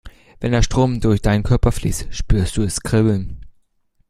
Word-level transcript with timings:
Wenn 0.39 0.51
der 0.51 0.63
Strom 0.63 0.99
durch 0.99 1.21
deinen 1.21 1.43
Körper 1.43 1.71
fließt, 1.71 2.07
spürst 2.11 2.57
du 2.57 2.63
es 2.63 2.81
kribbeln. 2.81 3.45